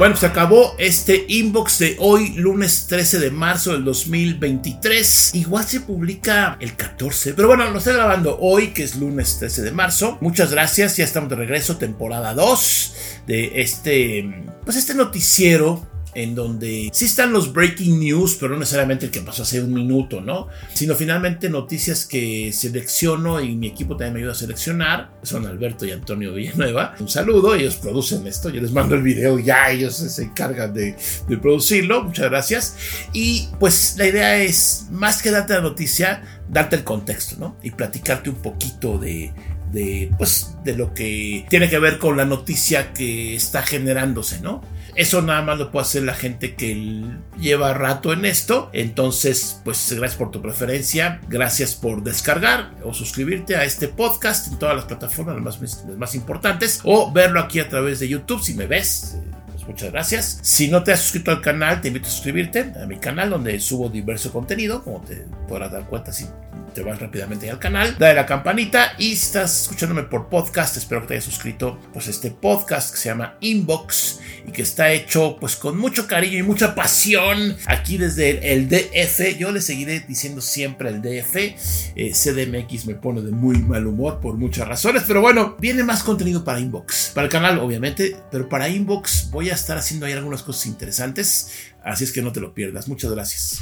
Bueno, 0.00 0.16
se 0.16 0.24
acabó 0.24 0.74
este 0.78 1.26
inbox 1.28 1.78
de 1.78 1.96
hoy, 1.98 2.30
lunes 2.30 2.86
13 2.86 3.18
de 3.18 3.30
marzo 3.30 3.72
del 3.72 3.84
2023. 3.84 5.34
Igual 5.34 5.64
se 5.64 5.80
publica 5.80 6.56
el 6.58 6.74
14, 6.74 7.34
pero 7.34 7.48
bueno, 7.48 7.70
lo 7.70 7.76
estoy 7.76 7.92
grabando 7.92 8.38
hoy, 8.40 8.68
que 8.68 8.82
es 8.82 8.96
lunes 8.96 9.36
13 9.38 9.60
de 9.60 9.72
marzo. 9.72 10.16
Muchas 10.22 10.52
gracias, 10.52 10.96
ya 10.96 11.04
estamos 11.04 11.28
de 11.28 11.36
regreso, 11.36 11.76
temporada 11.76 12.32
2 12.32 12.94
de 13.26 13.60
este, 13.60 14.46
pues 14.64 14.78
este 14.78 14.94
noticiero 14.94 15.86
en 16.14 16.34
donde 16.34 16.90
sí 16.92 17.04
están 17.04 17.32
los 17.32 17.52
breaking 17.52 18.00
news, 18.00 18.36
pero 18.38 18.52
no 18.52 18.60
necesariamente 18.60 19.06
el 19.06 19.12
que 19.12 19.20
pasó 19.20 19.42
hace 19.42 19.62
un 19.62 19.72
minuto, 19.72 20.20
¿no? 20.20 20.48
Sino 20.74 20.94
finalmente 20.94 21.48
noticias 21.48 22.06
que 22.06 22.52
selecciono 22.52 23.40
y 23.40 23.54
mi 23.54 23.68
equipo 23.68 23.96
también 23.96 24.14
me 24.14 24.18
ayuda 24.20 24.32
a 24.32 24.36
seleccionar. 24.36 25.10
Son 25.22 25.46
Alberto 25.46 25.84
y 25.86 25.92
Antonio 25.92 26.34
Villanueva. 26.34 26.94
Un 27.00 27.08
saludo, 27.08 27.54
ellos 27.54 27.76
producen 27.76 28.26
esto, 28.26 28.50
yo 28.50 28.60
les 28.60 28.72
mando 28.72 28.94
el 28.94 29.02
video 29.02 29.38
ya, 29.38 29.70
ellos 29.70 29.94
se 29.96 30.22
encargan 30.22 30.72
de, 30.74 30.96
de 31.28 31.38
producirlo. 31.38 32.04
Muchas 32.04 32.28
gracias. 32.30 32.76
Y 33.12 33.48
pues 33.58 33.94
la 33.96 34.06
idea 34.06 34.42
es, 34.42 34.86
más 34.90 35.22
que 35.22 35.30
darte 35.30 35.54
la 35.54 35.60
noticia, 35.60 36.22
darte 36.48 36.76
el 36.76 36.84
contexto, 36.84 37.36
¿no? 37.38 37.56
Y 37.62 37.70
platicarte 37.70 38.30
un 38.30 38.36
poquito 38.36 38.98
de, 38.98 39.32
de, 39.72 40.10
pues, 40.18 40.56
de 40.64 40.76
lo 40.76 40.92
que 40.94 41.46
tiene 41.48 41.68
que 41.68 41.78
ver 41.78 41.98
con 41.98 42.16
la 42.16 42.24
noticia 42.24 42.92
que 42.92 43.34
está 43.34 43.62
generándose, 43.62 44.40
¿no? 44.40 44.62
Eso 44.94 45.22
nada 45.22 45.42
más 45.42 45.58
lo 45.58 45.70
puede 45.70 45.86
hacer 45.86 46.02
la 46.02 46.14
gente 46.14 46.54
que 46.54 47.04
lleva 47.38 47.74
rato 47.74 48.12
en 48.12 48.24
esto. 48.24 48.70
Entonces, 48.72 49.60
pues 49.64 49.92
gracias 49.92 50.18
por 50.18 50.30
tu 50.30 50.42
preferencia, 50.42 51.20
gracias 51.28 51.74
por 51.74 52.02
descargar 52.02 52.74
o 52.84 52.94
suscribirte 52.94 53.56
a 53.56 53.64
este 53.64 53.88
podcast 53.88 54.52
en 54.52 54.58
todas 54.58 54.76
las 54.76 54.84
plataformas 54.84 55.42
las 55.42 55.60
más, 55.60 55.84
más 55.96 56.14
importantes 56.14 56.80
o 56.84 57.10
verlo 57.12 57.40
aquí 57.40 57.60
a 57.60 57.68
través 57.68 58.00
de 58.00 58.08
YouTube 58.08 58.42
si 58.42 58.54
me 58.54 58.66
ves. 58.66 59.16
Pues 59.52 59.66
muchas 59.66 59.92
gracias. 59.92 60.38
Si 60.42 60.68
no 60.68 60.82
te 60.82 60.92
has 60.92 61.00
suscrito 61.00 61.30
al 61.30 61.40
canal, 61.40 61.80
te 61.80 61.88
invito 61.88 62.08
a 62.08 62.10
suscribirte 62.10 62.72
a 62.82 62.86
mi 62.86 62.98
canal 62.98 63.30
donde 63.30 63.58
subo 63.60 63.88
diverso 63.88 64.32
contenido, 64.32 64.82
como 64.82 65.00
te 65.02 65.26
podrás 65.48 65.72
dar 65.72 65.84
cuenta 65.84 66.12
si 66.12 66.26
te 66.74 66.82
vas 66.82 66.98
rápidamente 66.98 67.50
al 67.50 67.58
canal, 67.58 67.96
dale 67.98 68.14
la 68.14 68.26
campanita 68.26 68.94
y 68.98 69.16
si 69.16 69.26
estás 69.26 69.62
escuchándome 69.62 70.04
por 70.04 70.28
podcast, 70.28 70.76
espero 70.76 71.02
que 71.02 71.08
te 71.08 71.14
hayas 71.14 71.24
suscrito 71.24 71.78
pues 71.92 72.08
este 72.08 72.30
podcast 72.30 72.92
que 72.92 72.96
se 72.96 73.08
llama 73.08 73.36
Inbox 73.40 74.20
y 74.46 74.52
que 74.52 74.62
está 74.62 74.92
hecho 74.92 75.36
pues 75.38 75.56
con 75.56 75.78
mucho 75.78 76.06
cariño 76.06 76.38
y 76.38 76.42
mucha 76.42 76.74
pasión 76.74 77.56
aquí 77.66 77.98
desde 77.98 78.52
el, 78.52 78.68
DF. 78.68 79.38
Yo 79.38 79.52
le 79.52 79.60
seguiré 79.60 80.00
diciendo 80.00 80.40
siempre 80.40 80.90
el 80.90 81.02
DF. 81.02 81.36
Eh, 81.36 82.12
CDMX 82.12 82.86
me 82.86 82.94
pone 82.94 83.22
de 83.22 83.32
muy 83.32 83.58
mal 83.58 83.86
humor 83.86 84.20
por 84.20 84.34
muchas 84.34 84.68
razones, 84.68 85.04
pero 85.06 85.20
bueno, 85.20 85.56
viene 85.58 85.82
más 85.82 86.02
contenido 86.02 86.44
para 86.44 86.60
Inbox, 86.60 87.12
para 87.14 87.26
el 87.26 87.30
canal 87.30 87.58
obviamente, 87.58 88.16
pero 88.30 88.48
para 88.48 88.68
Inbox 88.68 89.30
voy 89.30 89.50
a 89.50 89.54
estar 89.54 89.76
haciendo 89.76 90.06
ahí 90.06 90.12
algunas 90.12 90.42
cosas 90.42 90.66
interesantes, 90.66 91.50
así 91.82 92.04
es 92.04 92.12
que 92.12 92.22
no 92.22 92.32
te 92.32 92.40
lo 92.40 92.54
pierdas. 92.54 92.88
Muchas 92.88 93.10
gracias. 93.10 93.60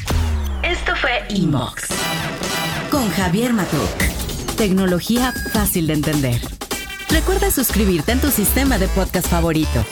Esto 0.62 0.94
fue 0.96 1.22
Inbox 1.30 1.88
con 2.90 3.08
Javier 3.10 3.52
Matuk. 3.52 4.56
Tecnología 4.56 5.32
fácil 5.52 5.86
de 5.86 5.94
entender. 5.94 6.40
Recuerda 7.10 7.50
suscribirte 7.50 8.12
en 8.12 8.20
tu 8.20 8.30
sistema 8.30 8.78
de 8.78 8.88
podcast 8.88 9.28
favorito. 9.28 9.84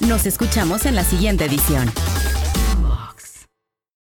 Nos 0.00 0.26
escuchamos 0.26 0.86
en 0.86 0.94
la 0.94 1.04
siguiente 1.04 1.44
edición. 1.44 1.90